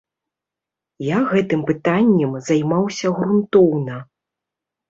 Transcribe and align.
Я 1.07 1.19
гэтым 1.33 1.61
пытаннем 1.69 2.33
займаўся 2.49 3.15
грунтоўна. 3.21 4.03